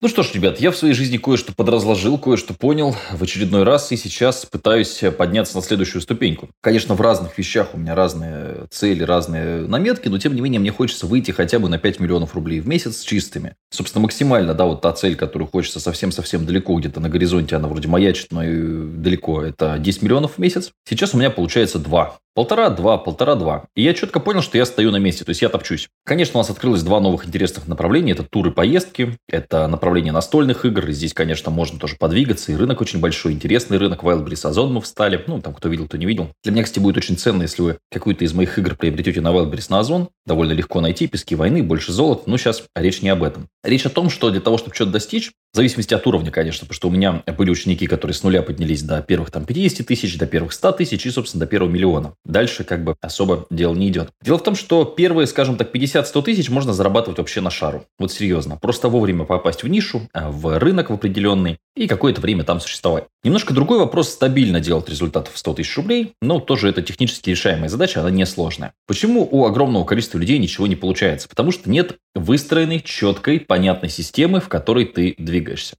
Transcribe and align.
Ну 0.00 0.06
что 0.06 0.22
ж, 0.22 0.32
ребят, 0.32 0.60
я 0.60 0.70
в 0.70 0.76
своей 0.76 0.94
жизни 0.94 1.16
кое-что 1.16 1.52
подразложил, 1.52 2.18
кое-что 2.18 2.54
понял 2.54 2.94
в 3.10 3.20
очередной 3.20 3.64
раз 3.64 3.90
и 3.90 3.96
сейчас 3.96 4.46
пытаюсь 4.46 5.02
подняться 5.16 5.56
на 5.56 5.62
следующую 5.62 6.02
ступеньку. 6.02 6.48
Конечно, 6.60 6.94
в 6.94 7.00
разных 7.00 7.36
вещах 7.36 7.70
у 7.74 7.78
меня 7.78 7.96
разные 7.96 8.57
цели, 8.70 9.02
разные 9.02 9.66
наметки, 9.66 10.08
но 10.08 10.18
тем 10.18 10.34
не 10.34 10.40
менее 10.40 10.60
мне 10.60 10.70
хочется 10.70 11.06
выйти 11.06 11.30
хотя 11.30 11.58
бы 11.58 11.68
на 11.68 11.78
5 11.78 12.00
миллионов 12.00 12.34
рублей 12.34 12.60
в 12.60 12.68
месяц 12.68 13.02
чистыми. 13.02 13.54
Собственно, 13.70 14.02
максимально, 14.02 14.54
да, 14.54 14.64
вот 14.64 14.80
та 14.80 14.92
цель, 14.92 15.16
которую 15.16 15.48
хочется 15.48 15.80
совсем-совсем 15.80 16.46
далеко, 16.46 16.78
где-то 16.78 17.00
на 17.00 17.08
горизонте, 17.08 17.56
она 17.56 17.68
вроде 17.68 17.88
маячит, 17.88 18.28
но 18.30 18.44
и 18.44 18.86
далеко, 18.86 19.42
это 19.42 19.78
10 19.78 20.02
миллионов 20.02 20.34
в 20.34 20.38
месяц. 20.38 20.70
Сейчас 20.88 21.14
у 21.14 21.18
меня 21.18 21.30
получается 21.30 21.78
2. 21.78 22.18
Полтора-два, 22.38 22.98
полтора-два. 22.98 23.64
И 23.74 23.82
я 23.82 23.94
четко 23.94 24.20
понял, 24.20 24.42
что 24.42 24.58
я 24.58 24.64
стою 24.64 24.92
на 24.92 24.98
месте, 24.98 25.24
то 25.24 25.30
есть 25.30 25.42
я 25.42 25.48
топчусь. 25.48 25.88
Конечно, 26.04 26.38
у 26.38 26.40
нас 26.40 26.48
открылось 26.48 26.84
два 26.84 27.00
новых 27.00 27.26
интересных 27.26 27.66
направления. 27.66 28.12
Это 28.12 28.22
туры 28.22 28.52
поездки, 28.52 29.18
это 29.28 29.66
направление 29.66 30.12
настольных 30.12 30.64
игр. 30.64 30.88
И 30.88 30.92
здесь, 30.92 31.12
конечно, 31.14 31.50
можно 31.50 31.80
тоже 31.80 31.96
подвигаться. 31.96 32.52
И 32.52 32.54
рынок 32.54 32.80
очень 32.80 33.00
большой, 33.00 33.32
интересный 33.32 33.76
рынок. 33.76 34.04
Wildberries 34.04 34.48
Озон 34.48 34.72
мы 34.72 34.80
встали. 34.80 35.24
Ну, 35.26 35.40
там, 35.40 35.52
кто 35.52 35.68
видел, 35.68 35.86
кто 35.86 35.96
не 35.96 36.06
видел. 36.06 36.28
Для 36.44 36.52
меня, 36.52 36.62
кстати, 36.62 36.78
будет 36.78 36.96
очень 36.96 37.18
ценно, 37.18 37.42
если 37.42 37.60
вы 37.60 37.78
какую-то 37.90 38.24
из 38.24 38.32
моих 38.32 38.56
игр 38.58 38.76
приобретете 38.76 39.20
на 39.20 39.28
Wildberries 39.28 39.66
на 39.70 39.80
Озон. 39.80 40.08
Довольно 40.26 40.52
легко 40.52 40.80
найти. 40.80 41.06
Пески 41.06 41.34
войны, 41.34 41.62
больше 41.62 41.92
золота. 41.92 42.24
Но 42.26 42.36
сейчас 42.36 42.64
речь 42.74 43.02
не 43.02 43.08
об 43.08 43.22
этом. 43.22 43.48
Речь 43.62 43.86
о 43.86 43.90
том, 43.90 44.10
что 44.10 44.30
для 44.30 44.40
того, 44.40 44.58
чтобы 44.58 44.74
что-то 44.74 44.92
достичь, 44.92 45.32
в 45.52 45.56
зависимости 45.56 45.94
от 45.94 46.06
уровня, 46.06 46.30
конечно, 46.30 46.66
потому 46.66 46.74
что 46.74 46.88
у 46.88 46.90
меня 46.90 47.22
были 47.36 47.50
ученики, 47.50 47.86
которые 47.86 48.14
с 48.14 48.22
нуля 48.22 48.42
поднялись 48.42 48.82
до 48.82 49.00
первых 49.00 49.30
там 49.30 49.44
50 49.44 49.86
тысяч, 49.86 50.18
до 50.18 50.26
первых 50.26 50.52
100 50.52 50.72
тысяч 50.72 51.06
и, 51.06 51.10
собственно, 51.10 51.40
до 51.40 51.46
первого 51.46 51.70
миллиона. 51.70 52.14
Дальше 52.24 52.64
как 52.64 52.84
бы 52.84 52.96
особо 53.00 53.46
дело 53.50 53.74
не 53.74 53.88
идет. 53.88 54.10
Дело 54.22 54.38
в 54.38 54.42
том, 54.42 54.54
что 54.54 54.84
первые, 54.84 55.26
скажем 55.26 55.56
так, 55.56 55.74
50-100 55.74 56.22
тысяч 56.22 56.50
можно 56.50 56.72
зарабатывать 56.72 57.18
вообще 57.18 57.40
на 57.40 57.50
шару. 57.50 57.84
Вот 57.98 58.12
серьезно. 58.12 58.56
Просто 58.56 58.88
вовремя 58.88 59.24
попасть 59.24 59.62
в 59.62 59.68
нишу, 59.68 60.08
а, 60.12 60.30
в 60.30 60.58
рынок 60.58 60.90
в 60.90 60.94
определенный 60.94 61.58
и 61.76 61.86
какое-то 61.86 62.20
время 62.20 62.44
там 62.44 62.60
существовать. 62.60 63.04
Немножко 63.24 63.54
другой 63.54 63.78
вопрос 63.78 64.10
стабильно 64.10 64.60
делать 64.60 64.88
результатов 64.88 65.34
в 65.34 65.38
100 65.38 65.54
тысяч 65.54 65.76
рублей, 65.76 66.12
но 66.20 66.40
тоже 66.40 66.68
это 66.68 66.82
технически 66.82 67.30
решаемая 67.30 67.68
задача, 67.68 68.00
она 68.00 68.10
несложная. 68.10 68.74
Почему 68.86 69.28
у 69.30 69.44
огромного 69.44 69.84
количества 69.84 70.18
людей 70.18 70.38
ничего 70.38 70.66
не 70.66 70.76
получается? 70.76 71.28
Потому 71.28 71.52
что 71.52 71.70
нет 71.70 71.96
выстроенной, 72.14 72.80
четкой, 72.80 73.40
понятной 73.40 73.88
системы, 73.88 74.40
в 74.40 74.48
которой 74.48 74.84
ты 74.86 75.14
двигаешься. 75.18 75.37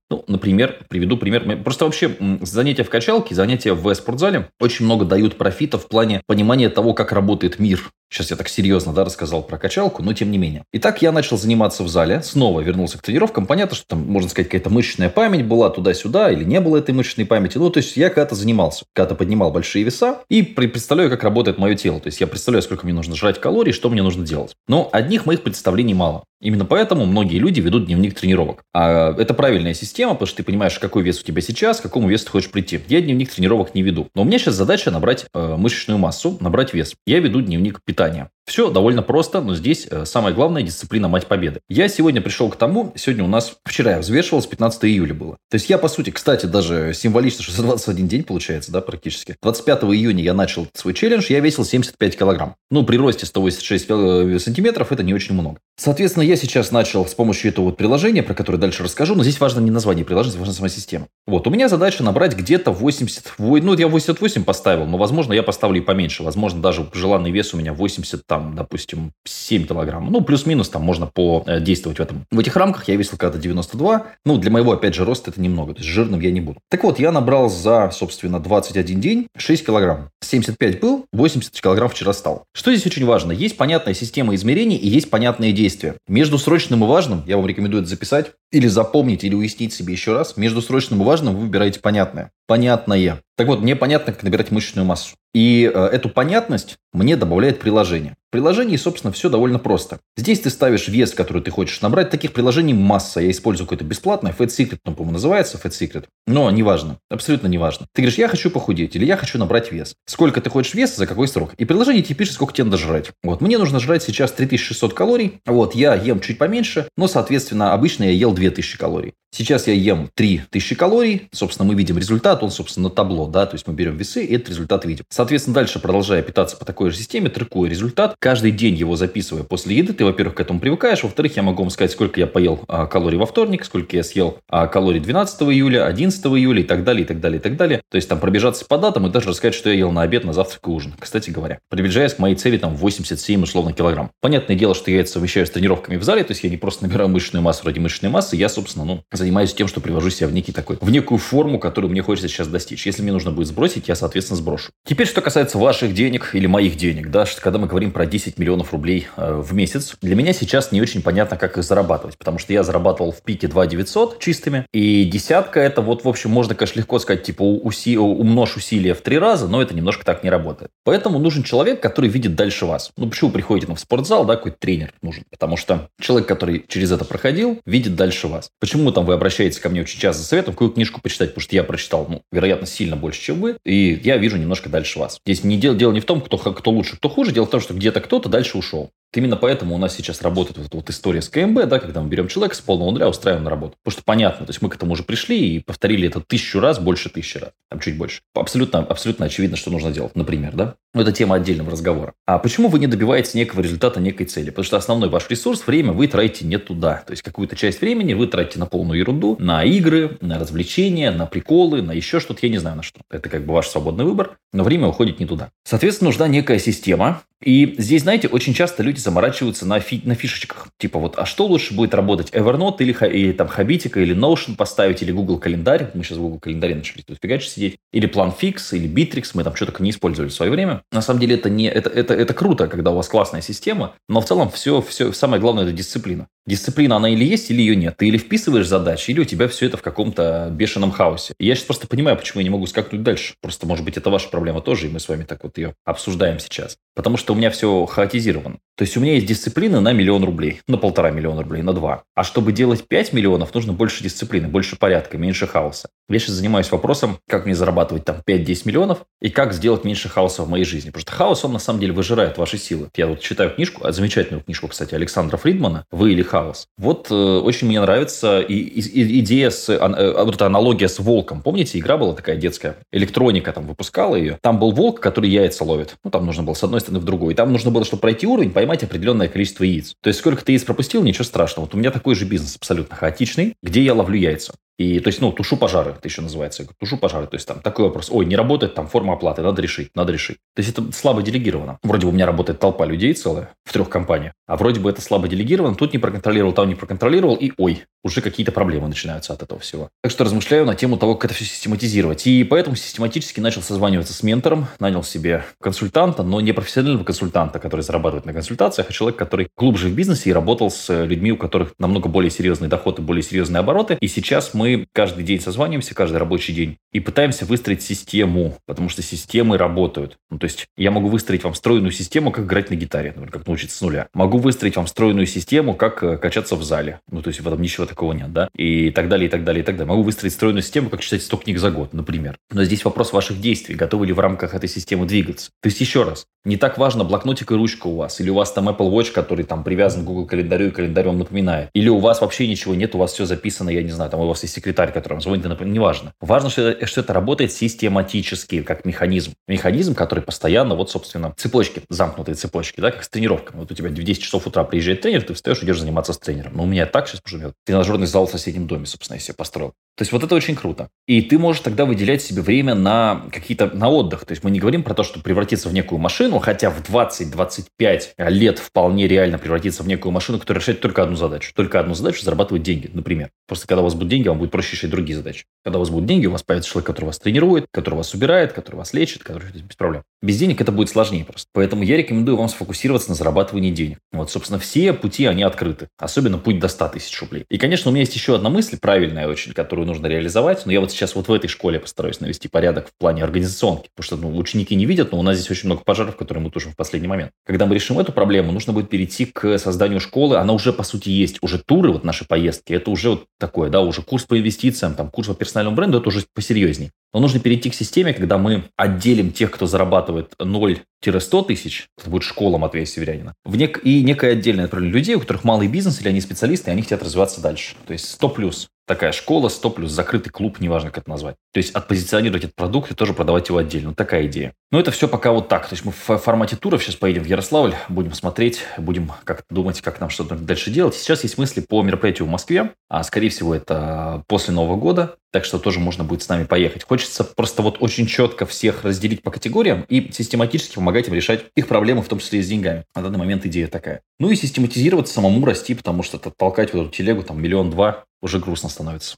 Ну, 0.09 0.23
например, 0.27 0.85
приведу 0.89 1.17
пример. 1.17 1.63
Просто 1.63 1.85
вообще 1.85 2.15
занятия 2.41 2.83
в 2.83 2.89
качалке, 2.89 3.35
занятия 3.35 3.73
в 3.73 3.93
спортзале 3.93 4.49
очень 4.59 4.85
много 4.85 5.05
дают 5.05 5.37
профита 5.37 5.77
в 5.77 5.87
плане 5.87 6.21
понимания 6.25 6.69
того, 6.69 6.93
как 6.93 7.11
работает 7.11 7.59
мир. 7.59 7.91
Сейчас 8.11 8.31
я 8.31 8.37
так 8.37 8.49
серьезно 8.49 8.91
да, 8.91 9.05
рассказал 9.05 9.43
про 9.43 9.57
качалку, 9.57 10.01
но 10.01 10.13
тем 10.13 10.31
не 10.31 10.37
менее. 10.37 10.63
Итак, 10.73 11.01
я 11.01 11.11
начал 11.11 11.37
заниматься 11.37 11.83
в 11.83 11.87
зале, 11.87 12.21
снова 12.23 12.61
вернулся 12.61 12.97
к 12.97 13.01
тренировкам. 13.01 13.45
Понятно, 13.45 13.75
что 13.75 13.85
там, 13.87 14.05
можно 14.07 14.29
сказать, 14.29 14.47
какая-то 14.47 14.69
мышечная 14.69 15.09
память 15.09 15.45
была 15.45 15.69
туда-сюда, 15.69 16.31
или 16.31 16.43
не 16.43 16.59
было 16.59 16.77
этой 16.77 16.95
мышечной 16.95 17.25
памяти. 17.25 17.59
Ну, 17.59 17.69
то 17.69 17.77
есть 17.77 17.97
я 17.97 18.09
когда-то 18.09 18.35
занимался, 18.35 18.85
когда-то 18.93 19.15
поднимал 19.15 19.51
большие 19.51 19.83
веса 19.83 20.19
и 20.27 20.41
представляю, 20.41 21.09
как 21.09 21.23
работает 21.23 21.59
мое 21.59 21.75
тело. 21.75 21.99
То 21.99 22.07
есть 22.07 22.19
я 22.19 22.27
представляю, 22.27 22.63
сколько 22.63 22.85
мне 22.85 22.93
нужно 22.93 23.15
жрать 23.15 23.39
калорий, 23.39 23.73
что 23.73 23.89
мне 23.89 24.01
нужно 24.01 24.25
делать. 24.25 24.55
Но 24.67 24.89
одних 24.91 25.25
моих 25.25 25.43
представлений 25.43 25.93
мало. 25.93 26.23
Именно 26.41 26.63
поэтому 26.65 27.05
многие 27.05 27.37
люди 27.37 27.59
ведут 27.59 27.85
дневник 27.85 28.17
тренировок. 28.17 28.63
А 28.73 29.13
это 29.17 29.33
правильная 29.33 29.73
система, 29.73 30.13
потому 30.13 30.27
что 30.27 30.37
ты 30.37 30.43
понимаешь, 30.43 30.79
какой 30.79 31.03
вес 31.03 31.19
у 31.19 31.23
тебя 31.23 31.41
сейчас, 31.41 31.79
к 31.79 31.83
какому 31.83 32.07
весу 32.07 32.25
ты 32.25 32.31
хочешь 32.31 32.49
прийти. 32.49 32.79
Я 32.87 33.01
дневник 33.01 33.29
тренировок 33.29 33.75
не 33.75 33.81
веду. 33.81 34.07
Но 34.15 34.21
у 34.21 34.25
меня 34.25 34.39
сейчас 34.39 34.55
задача 34.55 34.89
набрать 34.89 35.25
э, 35.33 35.55
мышечную 35.57 35.97
массу, 35.97 36.37
набрать 36.39 36.73
вес. 36.73 36.95
Я 37.05 37.19
веду 37.19 37.41
дневник 37.41 37.81
питания 37.83 37.98
питания. 37.99 38.31
Все 38.49 38.71
довольно 38.71 39.03
просто, 39.03 39.41
но 39.41 39.53
здесь 39.53 39.87
э, 39.91 40.05
самая 40.05 40.33
главная 40.33 40.63
дисциплина 40.63 41.07
мать 41.07 41.27
победы. 41.27 41.59
Я 41.69 41.87
сегодня 41.87 42.19
пришел 42.19 42.49
к 42.49 42.55
тому, 42.55 42.91
сегодня 42.95 43.23
у 43.23 43.27
нас, 43.27 43.53
вчера 43.63 43.91
я 43.91 43.99
взвешивал, 43.99 44.41
с 44.41 44.47
15 44.47 44.85
июля 44.85 45.13
было. 45.13 45.37
То 45.51 45.55
есть 45.55 45.69
я, 45.69 45.77
по 45.77 45.87
сути, 45.87 46.09
кстати, 46.09 46.47
даже 46.47 46.95
символично, 46.95 47.43
что 47.43 47.53
за 47.53 47.61
21 47.61 48.07
день 48.07 48.23
получается, 48.23 48.71
да, 48.71 48.81
практически. 48.81 49.35
25 49.43 49.83
июня 49.83 50.23
я 50.23 50.33
начал 50.33 50.65
свой 50.73 50.95
челлендж, 50.95 51.27
я 51.29 51.41
весил 51.41 51.63
75 51.63 52.17
килограмм. 52.17 52.55
Ну, 52.71 52.83
при 52.83 52.97
росте 52.97 53.27
186 53.27 53.85
э, 53.87 54.39
сантиметров 54.39 54.91
это 54.91 55.03
не 55.03 55.13
очень 55.13 55.35
много. 55.35 55.59
Соответственно, 55.77 56.23
я 56.23 56.35
сейчас 56.35 56.71
начал 56.71 57.05
с 57.05 57.13
помощью 57.13 57.51
этого 57.51 57.65
вот 57.65 57.77
приложения, 57.77 58.23
про 58.23 58.33
которое 58.33 58.57
дальше 58.57 58.83
расскажу, 58.83 59.13
но 59.13 59.21
здесь 59.21 59.39
важно 59.39 59.59
не 59.59 59.69
название 59.69 60.03
приложения, 60.03 60.39
важна 60.39 60.55
сама 60.55 60.69
система. 60.69 61.05
Вот, 61.27 61.45
у 61.45 61.51
меня 61.51 61.69
задача 61.69 62.03
набрать 62.03 62.35
где-то 62.35 62.71
80, 62.71 63.35
ну, 63.37 63.77
я 63.77 63.87
88 63.87 64.43
поставил, 64.43 64.87
но, 64.87 64.97
возможно, 64.97 65.33
я 65.33 65.43
поставлю 65.43 65.81
и 65.81 65.83
поменьше. 65.83 66.23
Возможно, 66.23 66.61
даже 66.61 66.85
желанный 66.93 67.29
вес 67.31 67.53
у 67.53 67.57
меня 67.57 67.73
80, 67.73 68.25
там, 68.25 68.38
допустим, 68.39 69.11
7 69.25 69.65
килограмм. 69.65 70.11
Ну, 70.11 70.21
плюс-минус, 70.21 70.69
там, 70.69 70.83
можно 70.83 71.07
подействовать 71.07 71.99
в 71.99 72.01
этом. 72.01 72.25
В 72.31 72.39
этих 72.39 72.55
рамках 72.55 72.87
я 72.87 72.95
весил 72.95 73.17
когда-то 73.17 73.39
92. 73.39 74.07
Ну, 74.25 74.37
для 74.37 74.51
моего, 74.51 74.71
опять 74.71 74.95
же, 74.95 75.05
роста 75.05 75.31
это 75.31 75.41
немного. 75.41 75.73
То 75.73 75.79
есть, 75.79 75.89
жирным 75.89 76.19
я 76.19 76.31
не 76.31 76.41
буду. 76.41 76.59
Так 76.69 76.83
вот, 76.83 76.99
я 76.99 77.11
набрал 77.11 77.49
за, 77.49 77.89
собственно, 77.91 78.39
21 78.39 79.01
день 79.01 79.27
6 79.37 79.65
килограмм. 79.65 80.09
75 80.21 80.79
был, 80.79 81.05
80 81.11 81.51
килограмм 81.61 81.89
вчера 81.89 82.13
стал. 82.13 82.43
Что 82.53 82.73
здесь 82.73 82.85
очень 82.85 83.05
важно? 83.05 83.31
Есть 83.31 83.57
понятная 83.57 83.93
система 83.93 84.35
измерений 84.35 84.77
и 84.77 84.87
есть 84.87 85.09
понятные 85.09 85.53
действия. 85.53 85.95
Между 86.07 86.37
срочным 86.37 86.83
и 86.83 86.87
важным, 86.87 87.23
я 87.25 87.37
вам 87.37 87.47
рекомендую 87.47 87.81
это 87.81 87.89
записать, 87.89 88.31
или 88.51 88.67
запомнить, 88.67 89.23
или 89.23 89.35
уяснить 89.35 89.73
себе 89.73 89.93
еще 89.93 90.13
раз, 90.13 90.37
между 90.37 90.61
срочным 90.61 91.01
и 91.01 91.05
важным 91.05 91.35
вы 91.35 91.41
выбираете 91.41 91.79
понятное. 91.79 92.31
Понятное. 92.47 93.21
Так 93.37 93.47
вот, 93.47 93.61
мне 93.61 93.75
понятно, 93.75 94.11
как 94.11 94.23
набирать 94.23 94.51
мышечную 94.51 94.85
массу. 94.85 95.15
И 95.33 95.71
э, 95.71 95.85
эту 95.85 96.09
понятность 96.09 96.77
мне 96.93 97.15
добавляет 97.15 97.59
приложение. 97.59 98.15
В 98.29 98.31
приложении, 98.31 98.77
собственно, 98.77 99.11
все 99.11 99.27
довольно 99.27 99.57
просто. 99.57 99.99
Здесь 100.15 100.39
ты 100.39 100.51
ставишь 100.51 100.87
вес, 100.87 101.13
который 101.13 101.41
ты 101.41 101.49
хочешь 101.49 101.81
набрать. 101.81 102.11
Таких 102.11 102.31
приложений 102.31 102.75
масса. 102.75 103.21
Я 103.21 103.31
использую 103.31 103.65
какое-то 103.65 103.85
бесплатное. 103.85 104.35
Fat 104.37 104.47
Secret, 104.47 104.77
ну, 104.85 104.93
по-моему, 104.93 105.13
называется 105.13 105.59
Fat 105.63 105.71
Secret. 105.71 106.05
Но 106.27 106.51
неважно. 106.51 106.97
Абсолютно 107.09 107.47
неважно. 107.47 107.87
Ты 107.93 108.03
говоришь, 108.03 108.19
я 108.19 108.27
хочу 108.27 108.51
похудеть 108.51 108.95
или 108.95 109.05
я 109.05 109.17
хочу 109.17 109.39
набрать 109.39 109.71
вес. 109.71 109.95
Сколько 110.05 110.41
ты 110.41 110.49
хочешь 110.51 110.75
веса, 110.75 110.97
за 110.97 111.07
какой 111.07 111.27
срок. 111.27 111.53
И 111.57 111.65
приложение 111.65 112.03
тебе 112.03 112.15
пишет, 112.15 112.35
сколько 112.35 112.53
тебе 112.53 112.65
надо 112.65 112.77
жрать. 112.77 113.11
Вот, 113.23 113.41
мне 113.41 113.57
нужно 113.57 113.79
жрать 113.79 114.03
сейчас 114.03 114.31
3600 114.31 114.93
калорий. 114.93 115.41
Вот, 115.47 115.73
я 115.73 115.95
ем 115.95 116.19
чуть 116.19 116.37
поменьше, 116.37 116.87
но, 116.97 117.07
соответственно, 117.07 117.73
обычно 117.73 118.03
я 118.03 118.11
ел 118.11 118.31
2000 118.33 118.77
калорий. 118.77 119.13
Сейчас 119.31 119.67
я 119.67 119.73
ем 119.73 120.09
3000 120.15 120.75
калорий. 120.75 121.29
Собственно, 121.31 121.67
мы 121.67 121.75
видим 121.75 121.97
результат. 121.97 122.41
Он, 122.41 122.49
собственно, 122.49 122.89
на 122.89 122.95
табло, 122.95 123.27
да. 123.27 123.45
То 123.45 123.55
есть 123.55 123.67
мы 123.67 123.73
берем 123.73 123.95
весы 123.95 124.23
и 124.25 124.35
этот 124.35 124.49
результат 124.49 124.85
видим. 124.85 125.05
Соответственно, 125.09 125.53
дальше 125.53 125.79
продолжая 125.79 126.23
питаться 126.23 126.57
по 126.57 126.65
такой 126.79 126.91
же 126.91 126.97
системе, 126.97 127.29
трекую 127.29 127.69
результат. 127.69 128.15
Каждый 128.19 128.51
день 128.51 128.73
его 128.73 128.95
записывая 128.95 129.43
после 129.43 129.75
еды, 129.75 129.91
ты, 129.91 130.05
во-первых, 130.05 130.35
к 130.35 130.39
этому 130.39 130.61
привыкаешь. 130.61 131.03
Во-вторых, 131.03 131.35
я 131.35 131.43
могу 131.43 131.61
вам 131.61 131.69
сказать, 131.71 131.91
сколько 131.91 132.21
я 132.21 132.25
поел 132.25 132.61
а, 132.69 132.85
калорий 132.85 133.17
во 133.17 133.25
вторник, 133.25 133.65
сколько 133.65 133.97
я 133.97 134.03
съел 134.03 134.37
а, 134.47 134.65
калорий 134.67 135.01
12 135.01 135.41
июля, 135.41 135.85
11 135.87 136.25
июля 136.27 136.61
и 136.61 136.63
так 136.63 136.85
далее, 136.85 137.03
и 137.03 137.05
так 137.05 137.19
далее, 137.19 137.39
и 137.39 137.41
так 137.41 137.57
далее. 137.57 137.81
То 137.91 137.97
есть 137.97 138.07
там 138.07 138.21
пробежаться 138.21 138.63
по 138.63 138.77
датам 138.77 139.07
и 139.07 139.09
даже 139.09 139.27
рассказать, 139.27 139.55
что 139.55 139.69
я 139.69 139.75
ел 139.75 139.91
на 139.91 140.03
обед, 140.03 140.23
на 140.23 140.31
завтрак 140.31 140.65
и 140.67 140.69
ужин. 140.69 140.93
Кстати 140.97 141.31
говоря, 141.31 141.59
приближаясь 141.69 142.13
к 142.13 142.19
моей 142.19 142.35
цели 142.35 142.57
там 142.57 142.77
87 142.77 143.43
условно 143.43 143.73
килограмм. 143.73 144.11
Понятное 144.21 144.55
дело, 144.55 144.73
что 144.73 144.89
я 144.89 145.01
это 145.01 145.11
совмещаю 145.11 145.47
с 145.47 145.49
тренировками 145.49 145.97
в 145.97 146.03
зале, 146.03 146.23
то 146.23 146.31
есть 146.31 146.45
я 146.45 146.49
не 146.49 146.55
просто 146.55 146.85
набираю 146.85 147.09
мышечную 147.09 147.43
массу 147.43 147.65
ради 147.65 147.79
мышечной 147.79 148.09
массы, 148.09 148.37
я, 148.37 148.47
собственно, 148.47 148.85
ну, 148.85 149.03
занимаюсь 149.11 149.53
тем, 149.53 149.67
что 149.67 149.81
привожу 149.81 150.11
себя 150.11 150.29
в 150.29 150.33
некий 150.33 150.53
такой, 150.53 150.77
в 150.79 150.89
некую 150.89 151.17
форму, 151.17 151.59
которую 151.59 151.91
мне 151.91 152.01
хочется 152.01 152.29
сейчас 152.29 152.47
достичь. 152.47 152.85
Если 152.85 153.01
мне 153.01 153.11
нужно 153.11 153.31
будет 153.31 153.47
сбросить, 153.47 153.89
я, 153.89 153.95
соответственно, 153.95 154.37
сброшу. 154.37 154.71
Теперь, 154.87 155.07
что 155.07 155.19
касается 155.19 155.57
ваших 155.57 155.93
денег 155.93 156.29
или 156.33 156.47
моих 156.47 156.68
денег, 156.77 157.09
да, 157.09 157.25
когда 157.41 157.59
мы 157.59 157.67
говорим 157.67 157.91
про 157.91 158.05
10 158.05 158.37
миллионов 158.37 158.73
рублей 158.73 159.07
э, 159.17 159.41
в 159.41 159.53
месяц, 159.53 159.95
для 160.01 160.15
меня 160.15 160.33
сейчас 160.33 160.71
не 160.71 160.81
очень 160.81 161.01
понятно, 161.01 161.37
как 161.37 161.57
их 161.57 161.63
зарабатывать, 161.63 162.17
потому 162.17 162.39
что 162.39 162.53
я 162.53 162.63
зарабатывал 162.63 163.11
в 163.11 163.21
пике 163.21 163.47
2 163.47 163.67
900 163.67 164.19
чистыми, 164.19 164.65
и 164.73 165.05
десятка 165.05 165.59
это 165.59 165.81
вот, 165.81 166.03
в 166.03 166.09
общем, 166.09 166.29
можно, 166.31 166.55
конечно, 166.55 166.79
легко 166.79 166.99
сказать, 166.99 167.23
типа, 167.23 167.43
уси, 167.43 167.97
умножь 167.97 168.55
усилия 168.55 168.93
в 168.93 169.01
три 169.01 169.17
раза, 169.17 169.47
но 169.47 169.61
это 169.61 169.73
немножко 169.73 170.05
так 170.05 170.23
не 170.23 170.29
работает. 170.29 170.71
Поэтому 170.83 171.19
нужен 171.19 171.43
человек, 171.43 171.81
который 171.81 172.09
видит 172.09 172.35
дальше 172.35 172.65
вас. 172.65 172.91
Ну, 172.97 173.09
почему 173.09 173.31
приходите 173.31 173.67
ну, 173.67 173.75
в 173.75 173.79
спортзал, 173.79 174.25
да, 174.25 174.35
какой-то 174.35 174.57
тренер 174.59 174.93
нужен? 175.01 175.23
Потому 175.29 175.57
что 175.57 175.89
человек, 175.99 176.27
который 176.27 176.65
через 176.67 176.91
это 176.91 177.05
проходил, 177.05 177.59
видит 177.65 177.95
дальше 177.95 178.27
вас. 178.27 178.49
Почему 178.59 178.91
там 178.91 179.05
вы 179.05 179.13
обращаетесь 179.13 179.59
ко 179.59 179.69
мне 179.69 179.81
очень 179.81 179.99
часто 179.99 180.21
за 180.21 180.27
советом, 180.27 180.53
какую 180.53 180.71
книжку 180.71 181.01
почитать, 181.01 181.29
потому 181.29 181.43
что 181.43 181.55
я 181.55 181.63
прочитал, 181.63 182.05
ну, 182.09 182.21
вероятно, 182.31 182.67
сильно 182.67 182.95
больше, 182.95 183.21
чем 183.21 183.41
вы, 183.41 183.57
и 183.65 183.99
я 184.03 184.17
вижу 184.17 184.37
немножко 184.37 184.69
дальше 184.69 184.99
вас. 184.99 185.19
Здесь 185.25 185.43
не 185.43 185.57
дело, 185.57 185.75
дело 185.75 185.91
не 185.91 185.99
в 185.99 186.05
том, 186.05 186.21
кто, 186.21 186.37
кто 186.59 186.71
лучше, 186.71 186.97
кто 186.97 187.09
хуже, 187.09 187.31
дело 187.31 187.45
в 187.45 187.49
том, 187.49 187.61
что 187.61 187.73
где-то 187.73 188.01
кто-то 188.01 188.29
дальше 188.29 188.57
ушел. 188.57 188.91
Именно 189.13 189.37
поэтому 189.37 189.73
у 189.73 189.77
нас 189.79 189.95
сейчас 189.95 190.21
работает 190.21 190.57
вот, 190.59 190.73
вот 190.73 190.89
история 190.89 191.21
с 191.21 191.29
КМБ, 191.29 191.65
да, 191.65 191.79
когда 191.79 192.01
мы 192.01 192.09
берем 192.09 192.27
человека 192.27 192.55
с 192.55 192.61
полного 192.61 192.91
нуля, 192.91 193.09
устраиваем 193.09 193.43
на 193.43 193.49
работу. 193.49 193.75
Потому 193.83 193.93
что 193.93 194.03
понятно, 194.03 194.45
то 194.45 194.51
есть 194.51 194.61
мы 194.61 194.69
к 194.69 194.75
этому 194.75 194.93
уже 194.93 195.03
пришли 195.03 195.55
и 195.55 195.59
повторили 195.59 196.07
это 196.07 196.21
тысячу 196.21 196.59
раз, 196.59 196.79
больше 196.79 197.09
тысячи 197.09 197.37
раз, 197.39 197.51
там 197.69 197.79
чуть 197.79 197.97
больше. 197.97 198.21
Абсолютно, 198.35 198.79
абсолютно 198.79 199.25
очевидно, 199.25 199.57
что 199.57 199.71
нужно 199.71 199.91
делать, 199.91 200.15
например, 200.15 200.53
да. 200.53 200.75
Но 200.93 201.01
это 201.01 201.11
тема 201.11 201.35
отдельного 201.35 201.71
разговора. 201.71 202.13
А 202.25 202.39
почему 202.39 202.67
вы 202.67 202.79
не 202.79 202.87
добиваетесь 202.87 203.33
некого 203.33 203.61
результата, 203.61 203.99
некой 203.99 204.25
цели? 204.25 204.49
Потому 204.49 204.65
что 204.65 204.77
основной 204.77 205.09
ваш 205.09 205.29
ресурс, 205.29 205.65
время 205.65 205.91
вы 205.91 206.07
тратите 206.07 206.45
не 206.45 206.57
туда. 206.57 207.03
То 207.05 207.11
есть 207.11 207.23
какую-то 207.23 207.55
часть 207.55 207.81
времени 207.81 208.13
вы 208.13 208.27
тратите 208.27 208.59
на 208.59 208.65
полную 208.65 208.99
ерунду, 208.99 209.35
на 209.39 209.63
игры, 209.63 210.17
на 210.21 210.39
развлечения, 210.39 211.11
на 211.11 211.25
приколы, 211.25 211.81
на 211.81 211.91
еще 211.91 212.19
что-то, 212.19 212.39
я 212.43 212.49
не 212.51 212.57
знаю 212.57 212.77
на 212.77 212.83
что. 212.83 213.01
Это 213.09 213.29
как 213.29 213.45
бы 213.45 213.53
ваш 213.53 213.67
свободный 213.67 214.05
выбор, 214.05 214.37
но 214.53 214.63
время 214.63 214.87
уходит 214.87 215.19
не 215.19 215.25
туда. 215.25 215.49
Соответственно, 215.63 216.09
нужна 216.09 216.27
некая 216.27 216.59
система, 216.59 217.21
И 217.43 217.75
здесь, 217.77 218.01
знаете, 218.01 218.27
очень 218.27 218.53
часто 218.53 218.83
люди 218.83 218.99
заморачиваются 218.99 219.65
на, 219.65 219.79
фи 219.79 220.01
на 220.03 220.15
фишечках. 220.15 220.67
Типа 220.77 220.99
вот, 220.99 221.17
а 221.17 221.25
что 221.25 221.45
лучше 221.45 221.73
будет 221.73 221.93
работать, 221.93 222.31
Evernote 222.31 222.77
или, 222.79 222.95
или 223.13 223.31
там 223.31 223.47
Хабитика, 223.47 223.99
или 223.99 224.15
Notion 224.15 224.55
поставить, 224.55 225.01
или 225.01 225.11
Google 225.11 225.39
календарь. 225.39 225.91
Мы 225.93 226.03
сейчас 226.03 226.17
в 226.17 226.21
Google 226.21 226.39
календаре 226.39 226.75
начали 226.75 227.01
тут 227.01 227.17
фигачить 227.21 227.51
сидеть. 227.51 227.77
Или 227.93 228.09
PlanFix, 228.09 228.75
или 228.75 228.89
Bittrex. 228.89 229.31
Мы 229.35 229.43
там 229.43 229.55
что-то 229.55 229.81
не 229.81 229.91
использовали 229.91 230.29
в 230.29 230.33
свое 230.33 230.51
время. 230.51 230.83
На 230.91 231.01
самом 231.01 231.19
деле 231.19 231.35
это, 231.35 231.49
не, 231.49 231.69
это, 231.69 231.89
это, 231.89 232.13
это 232.13 232.33
круто, 232.33 232.67
когда 232.67 232.91
у 232.91 232.95
вас 232.95 233.07
классная 233.07 233.41
система, 233.41 233.95
но 234.07 234.21
в 234.21 234.25
целом 234.25 234.49
все, 234.49 234.81
все, 234.81 235.13
самое 235.13 235.41
главное– 235.41 235.63
это 235.65 235.73
дисциплина. 235.73 236.27
Дисциплина, 236.49 236.95
она 236.95 237.11
или 237.11 237.23
есть, 237.23 237.51
или 237.51 237.61
ее 237.61 237.75
нет. 237.75 237.95
Ты 237.97 238.07
или 238.07 238.17
вписываешь 238.17 238.65
задачи, 238.65 239.11
или 239.11 239.19
у 239.19 239.23
тебя 239.23 239.47
все 239.47 239.67
это 239.67 239.77
в 239.77 239.83
каком-то 239.83 240.49
бешеном 240.51 240.89
хаосе. 240.89 241.35
И 241.37 241.45
я 241.45 241.53
сейчас 241.53 241.65
просто 241.65 241.85
понимаю, 241.85 242.17
почему 242.17 242.39
я 242.39 242.43
не 242.45 242.49
могу 242.49 242.65
скакнуть 242.65 243.03
дальше. 243.03 243.35
Просто, 243.39 243.67
может 243.67 243.85
быть, 243.85 243.97
это 243.97 244.09
ваша 244.09 244.29
проблема 244.29 244.59
тоже, 244.59 244.87
и 244.87 244.89
мы 244.89 244.99
с 244.99 245.07
вами 245.07 245.25
так 245.25 245.43
вот 245.43 245.59
ее 245.59 245.75
обсуждаем 245.85 246.39
сейчас. 246.39 246.77
Потому 246.95 247.17
что 247.17 247.33
у 247.33 247.35
меня 247.35 247.51
все 247.51 247.85
хаотизировано. 247.85 248.57
То 248.79 248.83
есть 248.83 248.95
у 248.95 249.01
меня 249.01 249.15
есть 249.15 249.25
дисциплина 249.25 249.81
на 249.81 249.91
миллион 249.91 250.23
рублей, 250.23 250.61
на 250.65 250.77
полтора 250.77 251.11
миллиона 251.11 251.43
рублей, 251.43 251.61
на 251.61 251.73
два. 251.73 252.03
А 252.15 252.23
чтобы 252.23 252.53
делать 252.53 252.87
5 252.87 253.11
миллионов, 253.11 253.53
нужно 253.53 253.73
больше 253.73 254.01
дисциплины, 254.01 254.47
больше 254.47 254.77
порядка, 254.77 255.17
меньше 255.17 255.47
хаоса. 255.47 255.89
Я 256.07 256.17
сейчас 256.17 256.35
занимаюсь 256.35 256.71
вопросом, 256.71 257.19
как 257.27 257.45
мне 257.45 257.53
зарабатывать 257.55 258.05
там 258.05 258.21
5-10 258.25 258.61
миллионов 258.63 258.99
и 259.21 259.29
как 259.29 259.51
сделать 259.51 259.83
меньше 259.83 260.07
хаоса 260.07 260.43
в 260.43 260.49
моей 260.49 260.63
жизни. 260.63 260.91
Потому 260.91 261.01
что 261.01 261.11
хаос, 261.11 261.43
он 261.43 261.51
на 261.51 261.59
самом 261.59 261.81
деле 261.81 261.91
выжирает 261.91 262.37
ваши 262.37 262.57
силы. 262.57 262.89
Я 262.95 263.07
вот 263.07 263.19
читаю 263.19 263.53
книжку, 263.53 263.85
а 263.85 263.91
замечательную 263.91 264.45
книжку, 264.45 264.69
кстати, 264.69 264.95
Александра 264.95 265.35
Фридмана 265.35 265.85
«Вы 265.91 266.13
или 266.13 266.23
хаос». 266.23 266.38
Вот 266.77 267.07
э, 267.11 267.13
очень 267.13 267.67
мне 267.67 267.81
нравится 267.81 268.39
и, 268.39 268.53
и, 268.53 269.19
идея 269.19 269.49
с, 269.49 269.69
э, 269.69 270.23
вот 270.23 270.35
эта 270.35 270.45
аналогия 270.45 270.87
с 270.87 270.99
волком. 270.99 271.41
Помните, 271.41 271.79
игра 271.79 271.97
была 271.97 272.13
такая 272.13 272.35
детская? 272.35 272.77
Электроника 272.91 273.51
там 273.51 273.67
выпускала 273.67 274.15
ее. 274.15 274.37
Там 274.41 274.59
был 274.59 274.71
волк, 274.71 274.99
который 274.99 275.29
яйца 275.29 275.63
ловит. 275.63 275.95
Ну, 276.03 276.11
там 276.11 276.25
нужно 276.25 276.43
было 276.43 276.53
с 276.53 276.63
одной 276.63 276.81
стороны 276.81 276.99
в 276.99 277.05
другой. 277.05 277.33
И 277.33 277.35
там 277.35 277.51
нужно 277.51 277.71
было, 277.71 277.85
чтобы 277.85 278.01
пройти 278.01 278.27
уровень, 278.27 278.51
поймать 278.51 278.83
определенное 278.83 279.27
количество 279.27 279.63
яиц. 279.63 279.95
То 280.01 280.07
есть, 280.07 280.19
сколько 280.19 280.43
ты 280.43 280.53
яиц 280.53 280.63
пропустил, 280.63 281.03
ничего 281.03 281.23
страшного. 281.23 281.65
Вот 281.65 281.75
у 281.75 281.77
меня 281.77 281.91
такой 281.91 282.15
же 282.15 282.25
бизнес 282.25 282.55
абсолютно 282.55 282.95
хаотичный, 282.95 283.55
где 283.61 283.81
я 283.81 283.93
ловлю 283.93 284.17
яйца. 284.17 284.53
И, 284.79 284.99
то 285.01 285.09
есть, 285.09 285.19
ну, 285.19 285.31
тушу 285.33 285.57
пожары, 285.57 285.91
это 285.91 286.07
еще 286.07 286.21
называется. 286.21 286.65
тушу 286.79 286.97
пожары. 286.97 287.27
То 287.27 287.35
есть, 287.35 287.47
там 287.47 287.59
такой 287.59 287.85
вопрос. 287.85 288.09
Ой, 288.09 288.25
не 288.25 288.37
работает 288.37 288.73
там 288.73 288.87
форма 288.87 289.13
оплаты, 289.13 289.41
надо 289.41 289.61
решить, 289.61 289.91
надо 289.93 290.13
решить. 290.13 290.37
То 290.55 290.61
есть, 290.61 290.71
это 290.71 290.91
слабо 290.93 291.21
делегировано. 291.21 291.77
Вроде 291.83 292.05
бы 292.05 292.11
у 292.11 292.15
меня 292.15 292.25
работает 292.25 292.59
толпа 292.59 292.85
людей 292.85 293.13
целая 293.13 293.49
в 293.65 293.73
трех 293.73 293.89
компаниях, 293.89 294.33
а 294.47 294.55
вроде 294.55 294.79
бы 294.79 294.89
это 294.89 295.01
слабо 295.01 295.27
делегировано. 295.27 295.75
Тут 295.75 295.91
не 295.93 295.99
проконтролировал, 295.99 296.53
там 296.53 296.69
не 296.69 296.75
проконтролировал, 296.75 297.35
и 297.35 297.51
ой, 297.57 297.83
уже 298.03 298.21
какие-то 298.21 298.51
проблемы 298.51 298.87
начинаются 298.87 299.33
от 299.33 299.43
этого 299.43 299.59
всего. 299.59 299.89
Так 300.01 300.11
что 300.11 300.23
размышляю 300.23 300.65
на 300.65 300.75
тему 300.75 300.97
того, 300.97 301.15
как 301.15 301.25
это 301.25 301.33
все 301.33 301.45
систематизировать. 301.45 302.25
И 302.25 302.43
поэтому 302.45 302.77
систематически 302.77 303.41
начал 303.41 303.61
созваниваться 303.61 304.13
с 304.13 304.23
ментором, 304.23 304.67
нанял 304.79 305.03
себе 305.03 305.43
консультанта, 305.61 306.23
но 306.23 306.39
не 306.39 306.53
профессионального 306.53 307.03
консультанта, 307.03 307.59
который 307.59 307.81
зарабатывает 307.81 308.25
на 308.25 308.33
консультациях, 308.33 308.89
а 308.89 308.93
человек, 308.93 309.19
который 309.19 309.49
глубже 309.57 309.89
в 309.89 309.93
бизнесе 309.93 310.29
и 310.29 310.33
работал 310.33 310.71
с 310.71 311.03
людьми, 311.03 311.33
у 311.33 311.37
которых 311.37 311.73
намного 311.77 312.07
более 312.07 312.31
серьезный 312.31 312.69
доход 312.69 312.99
и 312.99 313.01
более 313.01 313.23
серьезные 313.23 313.59
обороты. 313.59 313.97
И 313.99 314.07
сейчас 314.07 314.53
мы 314.53 314.68
каждый 314.91 315.23
день 315.23 315.39
созваниваемся, 315.39 315.95
каждый 315.95 316.17
рабочий 316.17 316.53
день, 316.53 316.77
и 316.91 316.99
пытаемся 316.99 317.45
выстроить 317.45 317.81
систему, 317.81 318.57
потому 318.65 318.89
что 318.89 319.01
системы 319.01 319.57
работают. 319.57 320.17
Ну, 320.29 320.37
то 320.37 320.45
есть 320.45 320.67
я 320.77 320.91
могу 320.91 321.07
выстроить 321.07 321.43
вам 321.43 321.53
стройную 321.53 321.91
систему, 321.91 322.31
как 322.31 322.45
играть 322.45 322.69
на 322.69 322.75
гитаре, 322.75 323.09
например, 323.09 323.31
как 323.31 323.47
научиться 323.47 323.77
с 323.77 323.81
нуля. 323.81 324.07
Могу 324.13 324.37
выстроить 324.37 324.75
вам 324.75 324.87
стройную 324.87 325.27
систему, 325.27 325.75
как 325.75 326.03
э, 326.03 326.17
качаться 326.17 326.55
в 326.55 326.63
зале. 326.63 326.99
Ну, 327.09 327.21
то 327.21 327.29
есть 327.29 327.41
в 327.41 327.47
этом 327.47 327.61
ничего 327.61 327.85
такого 327.85 328.13
нет, 328.13 328.31
да? 328.33 328.49
И 328.55 328.91
так 328.91 329.09
далее, 329.09 329.27
и 329.27 329.29
так 329.29 329.43
далее, 329.43 329.61
и 329.61 329.65
так 329.65 329.75
далее. 329.75 329.89
Могу 329.89 330.03
выстроить 330.03 330.33
стройную 330.33 330.63
систему, 330.63 330.89
как 330.89 331.01
читать 331.01 331.23
100 331.23 331.37
книг 331.37 331.59
за 331.59 331.71
год, 331.71 331.93
например. 331.93 332.37
Но 332.51 332.63
здесь 332.63 332.83
вопрос 332.85 333.13
ваших 333.13 333.39
действий. 333.39 333.75
Готовы 333.75 334.07
ли 334.07 334.13
в 334.13 334.19
рамках 334.19 334.53
этой 334.53 334.69
системы 334.69 335.05
двигаться? 335.05 335.51
То 335.61 335.67
есть 335.67 335.79
еще 335.79 336.03
раз, 336.03 336.25
не 336.49 336.57
так 336.57 336.77
важно, 336.77 337.03
блокнотик 337.03 337.51
и 337.51 337.55
ручка 337.55 337.87
у 337.87 337.95
вас, 337.95 338.19
или 338.19 338.29
у 338.29 338.33
вас 338.33 338.51
там 338.51 338.67
Apple 338.67 338.91
Watch, 338.91 339.11
который 339.11 339.45
там 339.45 339.63
привязан 339.63 340.03
к 340.03 340.05
Google 340.05 340.25
календарю, 340.25 340.67
и 340.67 340.71
календарь 340.71 341.05
вам 341.05 341.19
напоминает. 341.19 341.69
Или 341.73 341.89
у 341.89 341.99
вас 341.99 342.21
вообще 342.21 342.47
ничего 342.47 342.73
нет, 342.73 342.95
у 342.95 342.97
вас 342.97 343.13
все 343.13 343.25
записано, 343.25 343.69
я 343.69 343.83
не 343.83 343.91
знаю, 343.91 344.09
там 344.09 344.19
у 344.19 344.27
вас 344.27 344.41
есть 344.41 344.55
секретарь, 344.55 344.91
который 344.91 345.13
вам 345.13 345.21
звонит, 345.21 345.45
напоминает. 345.45 345.75
Неважно. 345.75 346.13
Важно, 346.19 346.49
что 346.49 346.63
это, 346.63 346.87
что 346.87 347.01
это 347.01 347.13
работает 347.13 347.51
систематически, 347.51 348.63
как 348.63 348.83
механизм. 348.83 349.33
Механизм, 349.47 349.93
который 349.93 350.23
постоянно, 350.23 350.75
вот, 350.75 350.89
собственно, 350.89 351.33
цепочки, 351.37 351.83
замкнутые 351.89 352.35
цепочки, 352.35 352.81
да, 352.81 352.91
как 352.91 353.03
с 353.03 353.09
тренировками. 353.09 353.59
Вот 353.59 353.71
у 353.71 353.75
тебя 353.75 353.89
в 353.89 353.93
10 353.93 354.21
часов 354.21 354.47
утра 354.47 354.63
приезжает 354.63 355.01
тренер, 355.01 355.21
ты 355.21 355.35
встаешь, 355.35 355.61
идешь 355.61 355.79
заниматься 355.79 356.13
с 356.13 356.17
тренером. 356.17 356.53
Но 356.55 356.63
у 356.63 356.65
меня 356.65 356.87
так 356.87 357.07
сейчас 357.07 357.21
уже 357.25 357.53
тренажерный 357.65 358.07
зал 358.07 358.25
в 358.25 358.31
соседнем 358.31 358.65
доме, 358.65 358.87
собственно, 358.87 359.17
я 359.17 359.21
себе 359.21 359.35
построил. 359.35 359.73
То 359.99 360.03
есть 360.03 360.13
вот 360.13 360.23
это 360.23 360.33
очень 360.33 360.55
круто. 360.55 360.87
И 361.07 361.21
ты 361.21 361.37
можешь 361.37 361.61
тогда 361.61 361.83
выделять 361.83 362.21
себе 362.21 362.41
время 362.41 362.73
на 362.73 363.25
какие-то, 363.33 363.69
на 363.75 363.89
отдых. 363.89 364.23
То 364.23 364.31
есть 364.31 364.45
мы 364.45 364.49
не 364.49 364.57
говорим 364.57 364.81
про 364.81 364.93
то, 364.93 365.03
что 365.03 365.19
превратиться 365.19 365.67
в 365.67 365.73
некую 365.73 365.99
машину, 365.99 366.39
хотя 366.39 366.69
в 366.69 366.81
20-25 366.81 368.13
лет 368.29 368.59
вполне 368.59 369.09
реально 369.09 369.37
превратиться 369.39 369.83
в 369.83 369.89
некую 369.89 370.13
машину, 370.13 370.39
которая 370.39 370.61
решает 370.61 370.79
только 370.79 371.03
одну 371.03 371.17
задачу. 371.17 371.51
Только 371.53 371.81
одну 371.81 371.95
задачу– 371.95 372.21
зарабатывать 372.23 372.63
деньги, 372.63 372.89
например. 372.93 373.29
Просто 373.45 373.67
когда 373.67 373.81
у 373.81 373.83
вас 373.83 373.93
будут 373.93 374.07
деньги, 374.07 374.29
вам 374.29 374.37
будет 374.37 374.51
проще 374.51 374.77
решать 374.77 374.89
другие 374.89 375.17
задачи. 375.17 375.43
Когда 375.65 375.79
у 375.79 375.81
вас 375.81 375.89
будут 375.89 376.05
деньги, 376.05 376.27
у 376.27 376.31
вас 376.31 376.43
появится 376.43 376.71
человек, 376.71 376.87
который 376.87 377.07
вас 377.07 377.19
тренирует, 377.19 377.65
который 377.69 377.95
вас 377.95 378.13
убирает, 378.13 378.53
который 378.53 378.77
вас 378.77 378.93
лечит, 378.93 379.23
который 379.23 379.51
без 379.51 379.75
проблем. 379.75 380.03
Без 380.21 380.37
денег 380.37 380.61
это 380.61 380.71
будет 380.71 380.87
сложнее 380.87 381.25
просто. 381.25 381.49
Поэтому 381.51 381.83
я 381.83 381.97
рекомендую 381.97 382.37
вам 382.37 382.47
сфокусироваться 382.47 383.09
на 383.09 383.15
зарабатывании 383.15 383.71
денег. 383.71 383.97
Вот, 384.13 384.31
собственно, 384.31 384.59
все 384.59 384.93
пути, 384.93 385.25
они 385.25 385.43
открыты. 385.43 385.89
Особенно 385.97 386.37
путь 386.37 386.59
до 386.59 386.69
100 386.69 386.87
тысяч 386.87 387.19
рублей. 387.19 387.43
И, 387.49 387.57
конечно, 387.57 387.91
у 387.91 387.93
меня 387.93 388.03
есть 388.03 388.15
еще 388.15 388.35
одна 388.35 388.49
мысль, 388.49 388.77
правильная 388.79 389.27
очень, 389.27 389.51
которую 389.51 389.88
нужно 389.89 390.07
реализовать. 390.07 390.65
Но 390.65 390.71
я 390.71 390.79
вот 390.79 390.91
сейчас 390.91 391.15
вот 391.15 391.27
в 391.27 391.33
этой 391.33 391.47
школе 391.47 391.79
постараюсь 391.79 392.19
навести 392.19 392.47
порядок 392.47 392.87
в 392.87 392.97
плане 392.97 393.23
организационки. 393.23 393.89
Потому 393.95 394.05
что 394.05 394.17
ну, 394.17 394.37
ученики 394.37 394.75
не 394.75 394.85
видят, 394.85 395.11
но 395.11 395.19
у 395.19 395.23
нас 395.23 395.37
здесь 395.37 395.51
очень 395.51 395.67
много 395.67 395.83
пожаров, 395.83 396.15
которые 396.15 396.43
мы 396.43 396.51
тушим 396.51 396.71
в 396.71 396.75
последний 396.75 397.07
момент. 397.07 397.31
Когда 397.45 397.65
мы 397.65 397.75
решим 397.75 397.99
эту 397.99 398.11
проблему, 398.11 398.51
нужно 398.51 398.71
будет 398.71 398.89
перейти 398.89 399.25
к 399.25 399.57
созданию 399.57 399.99
школы. 399.99 400.37
Она 400.37 400.53
уже, 400.53 400.71
по 400.71 400.83
сути, 400.83 401.09
есть. 401.09 401.39
Уже 401.41 401.59
туры, 401.59 401.91
вот 401.91 402.03
наши 402.03 402.25
поездки, 402.25 402.73
это 402.73 402.89
уже 402.91 403.09
вот 403.09 403.25
такое, 403.39 403.69
да, 403.69 403.81
уже 403.81 404.01
курс 404.01 404.23
по 404.25 404.39
инвестициям, 404.39 404.95
там, 404.95 405.09
курс 405.09 405.27
по 405.27 405.33
персональному 405.33 405.75
бренду, 405.75 405.99
это 405.99 406.09
уже 406.09 406.23
посерьезнее. 406.33 406.91
Но 407.13 407.19
нужно 407.19 407.39
перейти 407.39 407.69
к 407.69 407.73
системе, 407.73 408.13
когда 408.13 408.37
мы 408.37 408.65
отделим 408.75 409.31
тех, 409.31 409.49
кто 409.49 409.65
зарабатывает 409.65 410.33
0-100 410.39 411.45
тысяч, 411.45 411.87
это 411.97 412.09
будет 412.09 412.23
школа 412.23 412.57
Матвея 412.57 412.85
Северянина, 412.85 413.33
в 413.43 413.55
нек- 413.55 413.81
и 413.81 414.03
некое 414.03 414.33
отдельное 414.33 414.65
направление 414.65 414.95
людей, 414.95 415.15
у 415.15 415.19
которых 415.19 415.43
малый 415.43 415.67
бизнес 415.67 415.99
или 416.01 416.09
они 416.09 416.21
специалисты, 416.21 416.69
и 416.69 416.73
они 416.73 416.83
хотят 416.83 417.01
развиваться 417.01 417.41
дальше. 417.41 417.75
То 417.87 417.93
есть 417.93 418.11
100 418.11 418.29
плюс 418.29 418.69
такая 418.89 419.11
школа, 419.11 419.49
100 419.49 419.69
плюс 419.69 419.91
закрытый 419.91 420.31
клуб, 420.31 420.59
неважно, 420.59 420.89
как 420.89 421.03
это 421.03 421.11
назвать. 421.11 421.35
То 421.53 421.59
есть 421.59 421.75
отпозиционировать 421.75 422.45
этот 422.45 422.55
продукт 422.55 422.91
и 422.91 422.95
тоже 422.95 423.13
продавать 423.13 423.47
его 423.47 423.59
отдельно. 423.59 423.93
Такая 423.93 424.25
идея. 424.25 424.53
Но 424.71 424.79
это 424.79 424.89
все 424.89 425.07
пока 425.07 425.31
вот 425.31 425.47
так. 425.47 425.67
То 425.69 425.75
есть 425.75 425.85
мы 425.85 425.91
в 425.91 426.17
формате 426.17 426.55
туров 426.55 426.83
сейчас 426.83 426.95
поедем 426.95 427.21
в 427.21 427.27
Ярославль, 427.27 427.75
будем 427.87 428.13
смотреть, 428.13 428.63
будем 428.79 429.11
как 429.25 429.43
думать, 429.51 429.81
как 429.81 429.99
нам 429.99 430.09
что-то 430.09 430.35
дальше 430.35 430.71
делать. 430.71 430.95
Сейчас 430.95 431.21
есть 431.21 431.37
мысли 431.37 431.61
по 431.61 431.83
мероприятию 431.83 432.27
в 432.27 432.31
Москве. 432.31 432.71
А, 432.89 433.03
скорее 433.03 433.29
всего, 433.29 433.53
это 433.53 434.23
после 434.27 434.55
Нового 434.55 434.75
года. 434.75 435.17
Так 435.31 435.45
что 435.45 435.59
тоже 435.59 435.79
можно 435.79 436.03
будет 436.03 436.23
с 436.23 436.29
нами 436.29 436.43
поехать. 436.43 436.83
Хочется 436.83 437.23
просто 437.23 437.61
вот 437.61 437.77
очень 437.79 438.07
четко 438.07 438.45
всех 438.45 438.83
разделить 438.83 439.21
по 439.21 439.29
категориям 439.29 439.85
и 439.87 440.11
систематически 440.11 440.75
помогать 440.75 441.07
им 441.07 441.13
решать 441.13 441.45
их 441.55 441.67
проблемы, 441.67 442.01
в 442.01 442.07
том 442.07 442.19
числе 442.19 442.39
и 442.39 442.41
с 442.41 442.47
деньгами. 442.47 442.85
На 442.95 443.03
данный 443.03 443.19
момент 443.19 443.45
идея 443.45 443.67
такая. 443.67 444.01
Ну 444.19 444.31
и 444.31 444.35
систематизироваться, 444.35 445.13
самому 445.13 445.45
расти, 445.45 445.75
потому 445.75 446.01
что 446.01 446.17
толкать 446.17 446.73
вот 446.73 446.87
эту 446.87 446.89
телегу 446.91 447.23
там 447.23 447.41
миллион-два 447.41 448.05
уже 448.21 448.39
грустно 448.39 448.69
становится. 448.69 449.17